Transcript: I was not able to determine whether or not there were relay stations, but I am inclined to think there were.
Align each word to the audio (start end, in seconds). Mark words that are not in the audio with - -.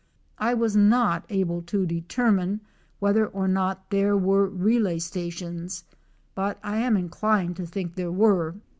I 0.39 0.55
was 0.55 0.75
not 0.75 1.25
able 1.29 1.61
to 1.61 1.85
determine 1.85 2.61
whether 2.99 3.27
or 3.27 3.47
not 3.47 3.91
there 3.91 4.17
were 4.17 4.47
relay 4.49 4.97
stations, 4.97 5.83
but 6.33 6.57
I 6.63 6.77
am 6.77 6.97
inclined 6.97 7.55
to 7.57 7.67
think 7.67 7.93
there 7.93 8.11
were. 8.11 8.55